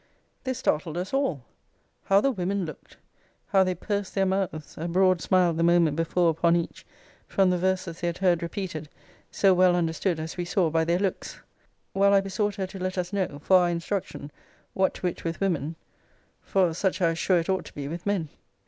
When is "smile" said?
5.21-5.53